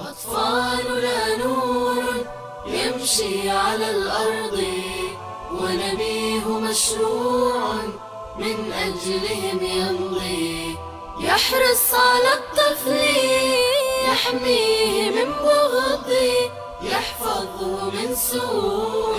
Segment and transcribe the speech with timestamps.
[0.00, 2.04] أطفالنا نور
[2.66, 4.64] يمشي على الأرض
[5.52, 7.74] ونبيه مشروع
[8.38, 10.76] من أجلهم يمضي.
[11.20, 13.00] يحرص على الطفل
[14.08, 16.12] يحميه من بغض
[16.82, 19.18] يحفظه من سوء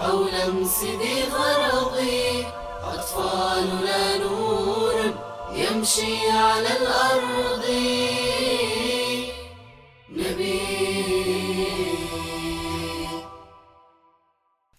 [0.00, 1.98] أو لمس ذي غرض.
[2.84, 4.94] أطفالنا نور
[5.52, 7.64] يمشي على الأرض.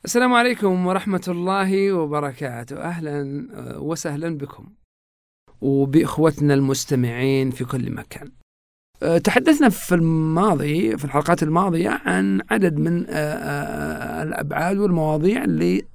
[0.10, 2.78] السلام عليكم ورحمة الله وبركاته.
[2.78, 4.66] أهلا وسهلا بكم
[5.62, 8.32] وبإخوتنا المستمعين في كل مكان.
[9.04, 15.86] أه، تحدثنا في الماضي في الحلقات الماضية عن عدد من أه، الأبعاد والمواضيع اللي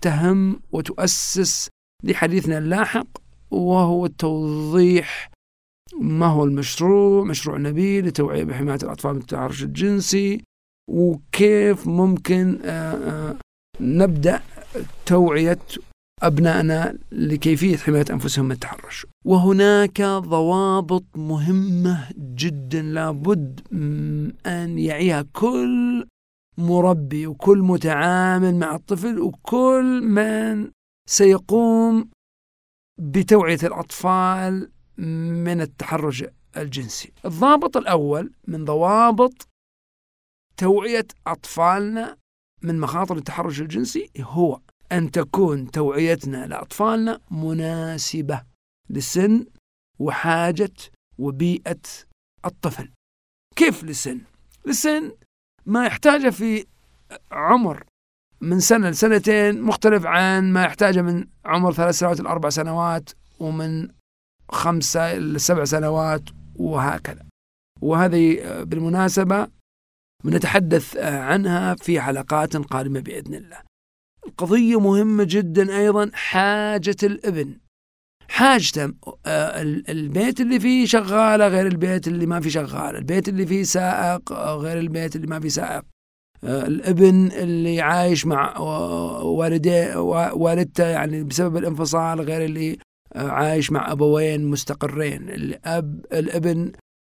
[0.00, 1.68] تهم وتؤسس
[2.04, 3.06] لحديثنا اللاحق
[3.50, 5.30] وهو التوضيح
[6.00, 10.44] ما هو المشروع مشروع نبيل لتوعية بحماية الأطفال من التحرش الجنسي
[10.90, 12.58] وكيف ممكن
[13.80, 14.42] نبدأ
[15.06, 15.58] توعية
[16.22, 19.06] أبنائنا لكيفية حماية أنفسهم من التحرش.
[19.24, 23.60] وهناك ضوابط مهمة جدا لابد
[24.46, 26.06] أن يعيها كل
[26.58, 30.70] مربي وكل متعامل مع الطفل وكل من
[31.08, 32.08] سيقوم
[32.98, 36.24] بتوعية الأطفال من التحرش
[36.56, 37.12] الجنسي.
[37.24, 39.48] الضابط الأول من ضوابط
[40.56, 42.16] توعية أطفالنا
[42.62, 44.60] من مخاطر التحرش الجنسي هو
[44.92, 48.42] أن تكون توعيتنا لأطفالنا مناسبة
[48.90, 49.46] لسن
[49.98, 50.72] وحاجة
[51.18, 51.80] وبيئة
[52.44, 52.90] الطفل
[53.56, 54.20] كيف لسن؟
[54.66, 55.12] لسن
[55.66, 56.66] ما يحتاجه في
[57.32, 57.84] عمر
[58.40, 63.88] من سنة لسنتين مختلف عن ما يحتاجه من عمر ثلاث سنوات لأربع سنوات ومن
[64.48, 66.22] خمسة لسبع سنوات
[66.56, 67.26] وهكذا
[67.80, 69.48] وهذه بالمناسبة
[70.24, 73.58] ونتحدث عنها في حلقات قادمة بإذن الله.
[74.26, 77.54] القضية مهمة جدا أيضا حاجة الإبن.
[78.28, 78.94] حاجته
[79.26, 82.98] آه، البيت اللي فيه شغالة غير البيت اللي ما فيه شغالة.
[82.98, 85.82] البيت اللي فيه سائق غير البيت اللي ما فيه سائق.
[86.44, 88.58] آه، الإبن اللي عايش مع
[89.22, 89.96] والديه
[90.32, 92.78] والدته يعني بسبب الانفصال غير اللي
[93.14, 95.28] آه، عايش مع أبوين مستقرين.
[95.28, 96.72] الأب الإبن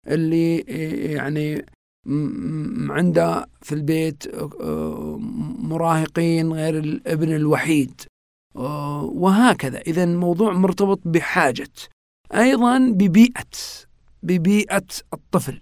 [0.07, 0.57] اللي
[1.13, 1.65] يعني
[2.89, 4.27] عنده في البيت
[4.61, 5.17] آه،
[5.59, 8.01] مراهقين غير الابن الوحيد.
[8.55, 9.79] آه، وهكذا.
[9.79, 11.69] إذا الموضوع مرتبط بحاجة.
[12.33, 13.43] أيضا ببيئة
[14.23, 15.61] ببيئة الطفل.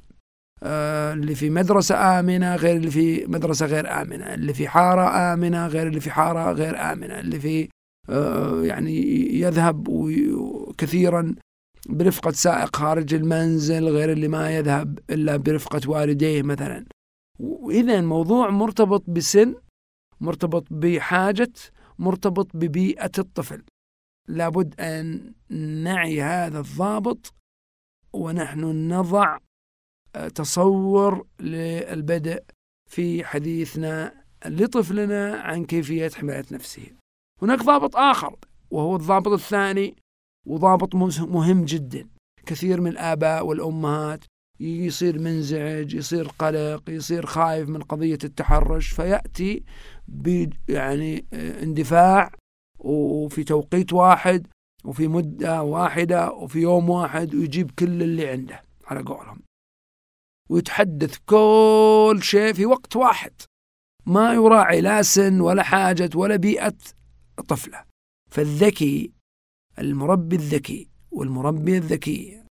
[0.63, 4.33] آه، اللي في مدرسة آمنة غير اللي في مدرسة غير آمنة.
[4.33, 7.19] اللي في حارة آمنة غير اللي في حارة غير آمنة.
[7.19, 7.69] اللي في
[8.63, 8.95] يعني
[9.39, 9.87] يذهب
[10.77, 11.35] كثيرا
[11.89, 16.85] برفقة سائق خارج المنزل غير اللي ما يذهب إلا برفقة والديه مثلا.
[17.39, 19.55] وإذا الموضوع مرتبط بسن
[20.21, 21.53] مرتبط بحاجة
[21.99, 23.63] مرتبط ببيئة الطفل.
[24.27, 25.33] لابد أن
[25.83, 27.33] نعي هذا الضابط
[28.13, 28.59] ونحن
[28.93, 29.37] نضع
[30.35, 32.43] تصور للبدء
[32.89, 36.91] في حديثنا لطفلنا عن كيفية حماية نفسه.
[37.41, 38.35] هناك ضابط آخر
[38.71, 39.95] وهو الضابط الثاني
[40.47, 42.09] وضابط مهم جدا.
[42.45, 44.23] كثير من الآباء والأمهات
[44.59, 49.63] يصير منزعج يصير قلق يصير خايف من قضية التحرش فيأتي
[50.69, 52.31] يعني اندفاع
[52.79, 54.47] وفي توقيت واحد
[54.85, 59.41] وفي مدة واحدة وفي يوم واحد ويجيب كل اللي عنده على قولهم.
[60.49, 63.33] ويتحدث كل شيء في وقت واحد.
[64.05, 66.77] ما يراعي لا سن ولا حاجة ولا بيئة
[67.47, 67.83] طفلة.
[68.31, 69.11] فالذكي
[69.79, 72.41] المربي الذكي والمربي الذكي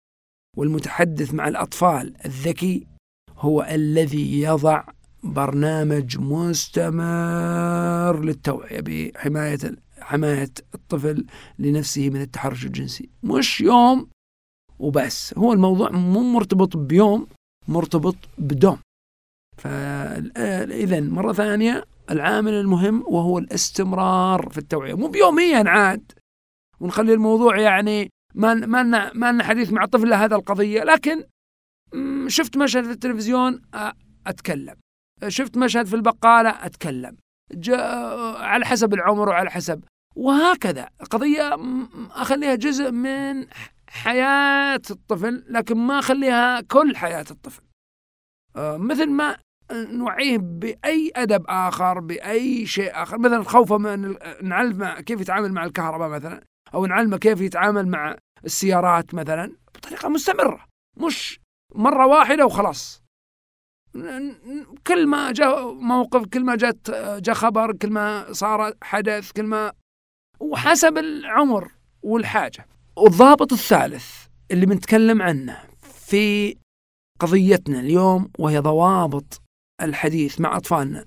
[0.57, 2.87] والمتحدث مع الأطفال الذكي
[3.37, 4.83] هو الذي يضع
[5.23, 6.95] برنامج مستمر
[8.25, 9.57] للتوعية بحماية
[9.99, 11.25] حماية الطفل
[11.59, 13.09] لنفسه من التحرش الجنسي.
[13.23, 14.07] مش يوم
[14.79, 15.33] وبس.
[15.37, 17.27] هو الموضوع مو مرتبط بيوم
[17.67, 18.77] مرتبط بدوم.
[19.57, 24.93] فإذا مرة ثانية العامل المهم وهو الاستمرار في التوعية.
[24.93, 26.11] مو بيوميا عاد.
[26.79, 30.83] ونخلي الموضوع يعني ما ما ما حديث مع الطفل هذا القضية.
[30.83, 31.23] لكن
[32.27, 33.61] شفت مشهد في التلفزيون
[34.27, 34.75] أتكلم.
[35.27, 37.17] شفت مشهد في البقالة أتكلم.
[38.37, 39.83] على حسب العمر وعلى حسب.
[40.15, 40.89] وهكذا.
[41.09, 41.57] قضية
[42.11, 43.47] أخليها جزء من
[43.87, 47.61] حياة الطفل لكن ما أخليها كل حياة الطفل.
[48.57, 49.37] مثل ما
[49.71, 56.09] نوعيه بأي أدب آخر بأي شيء آخر مثلا خوفه من نعلمه كيف يتعامل مع الكهرباء
[56.09, 56.43] مثلا.
[56.73, 60.65] أو نعلمه كيف يتعامل مع السيارات مثلا بطريقة مستمرة
[60.97, 61.39] مش
[61.75, 63.03] مرة واحدة وخلاص.
[64.87, 66.91] كل ما جاء موقف كل ما جت
[67.23, 69.73] جاء خبر كل ما صار حدث كل ما
[70.39, 71.71] وحسب العمر
[72.03, 72.65] والحاجة.
[72.95, 76.55] والضابط الثالث اللي بنتكلم عنه في
[77.19, 79.41] قضيتنا اليوم وهي ضوابط
[79.81, 81.05] الحديث مع أطفالنا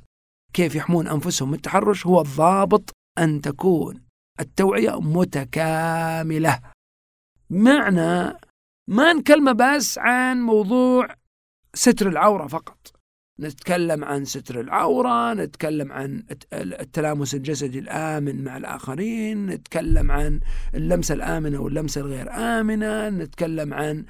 [0.52, 4.02] كيف يحمون أنفسهم من التحرش هو الضابط أن تكون
[4.40, 6.60] التوعية متكاملة.
[7.50, 8.38] معنى
[8.88, 11.08] ما نكلم بس عن موضوع
[11.74, 12.92] ستر العورة فقط.
[13.40, 20.40] نتكلم عن ستر العورة نتكلم عن التلامس الجسدي الآمن مع الآخرين نتكلم عن
[20.74, 24.04] اللمسة الآمنة واللمسة الغير آمنة نتكلم عن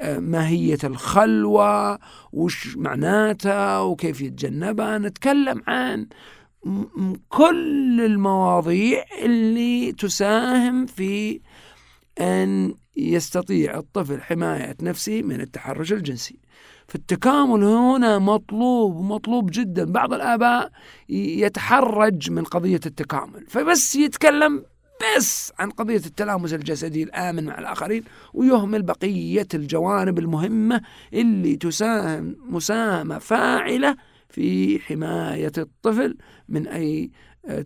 [0.00, 1.98] آه، ماهية الخلوة
[2.32, 4.98] وش معناتها وكيف يتجنبها.
[4.98, 6.06] نتكلم عن
[7.28, 11.40] كل المواضيع اللي تساهم في
[12.20, 16.38] أن يستطيع الطفل حماية نفسه من التحرش الجنسي.
[16.88, 19.84] فالتكامل هنا مطلوب مطلوب جدا.
[19.84, 20.70] بعض الآباء
[21.08, 23.46] يتحرج من قضية التكامل.
[23.48, 24.64] فبس يتكلم
[25.16, 28.04] بس عن قضية التلامس الجسدي الآمن مع الآخرين
[28.34, 30.80] ويهمل بقية الجوانب المهمة
[31.12, 33.96] اللي تساهم مساهمة فاعلة
[34.28, 36.18] في حماية الطفل
[36.48, 37.10] من أي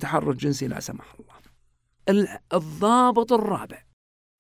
[0.00, 2.38] تحرك جنسي لا سمح الله.
[2.54, 3.84] الضابط الرابع.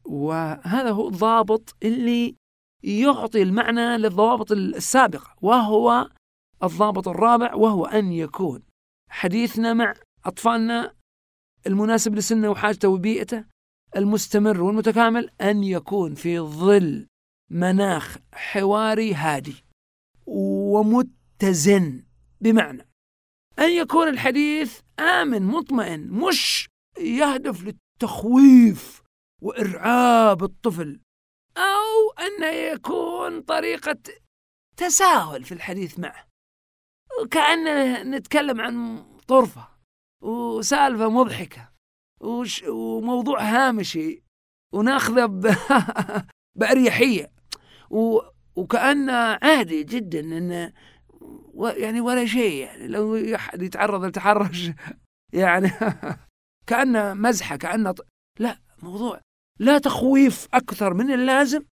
[0.04, 2.36] وهذا هو الضابط اللي
[2.82, 6.10] يعطي المعنى للضوابط السابقة وهو
[6.62, 8.62] الضابط الرابع وهو أن يكون
[9.10, 9.94] حديثنا مع
[10.24, 10.94] أطفالنا
[11.66, 13.44] المناسب لسنه وحاجته وبيئته
[13.96, 17.06] المستمر والمتكامل أن يكون في ظل
[17.50, 19.64] مناخ حواري هادي
[20.26, 22.02] ومتزن.
[22.40, 22.88] بمعنى.
[23.58, 29.02] أن يكون الحديث آمن مطمئن مش يهدف للتخويف
[29.42, 31.00] وإرعاب الطفل
[31.56, 33.98] أو أنه يكون طريقة
[34.76, 36.28] تساهل في الحديث معه.
[37.30, 39.68] كأننا نتكلم عن طرفة
[40.22, 41.72] وسالفة مضحكة
[42.20, 44.22] وش وموضوع هامشي
[44.74, 45.26] وناخذه
[46.58, 47.32] بأريحية.
[47.90, 48.20] و...
[48.56, 50.72] وكأنه عادي جدا و...
[51.76, 54.70] يعني ولا شيء يعني لو أحد يتعرض لتحرش
[55.32, 55.70] يعني
[56.68, 57.94] كأنه مزحة كأنه
[58.38, 59.20] لا موضوع
[59.58, 61.64] لا تخويف أكثر من اللازم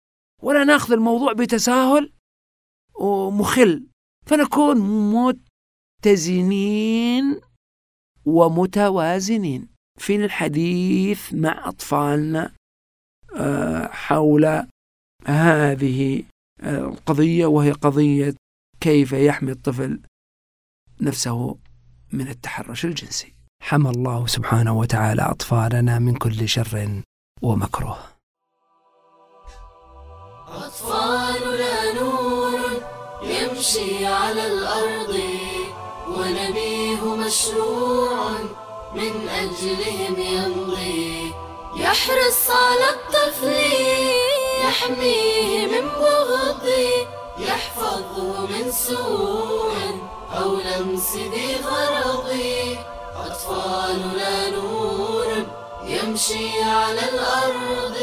[0.43, 2.12] ولا ناخذ الموضوع بتساهل
[2.94, 3.87] ومخل.
[4.26, 4.76] فنكون
[6.04, 7.40] متزنين
[8.25, 12.52] ومتوازنين في الحديث مع أطفالنا
[13.37, 14.66] آه، حول
[15.26, 16.25] هذه
[16.62, 18.34] القضية وهي قضية
[18.87, 20.00] كيف يحمي الطفل
[21.00, 21.59] نفسه
[22.12, 23.35] من التحرش الجنسي.
[23.62, 27.03] حمى الله سبحانه وتعالى أطفالنا من كل شر
[27.43, 27.99] ومكروه.
[30.49, 32.61] أطفالنا نور
[33.23, 35.21] يمشي على الأرض
[36.09, 38.39] ونبيه مشروع
[38.94, 41.32] من أجلهم يمضي.
[41.77, 43.56] يحرص على الطفل
[44.65, 46.67] يحميه من بغض
[47.38, 49.77] يحفظه من سوء
[50.38, 52.29] أو لمس ذي غرض.
[53.17, 55.27] أطفالنا نور
[55.85, 57.97] يمشي على الأرض.